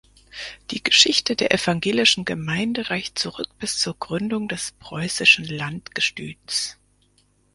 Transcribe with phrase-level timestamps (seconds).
[0.71, 6.79] Die Geschichte der evangelischen Gemeinde reicht zurück bis zur Gründung des Preußischen Landgestüts.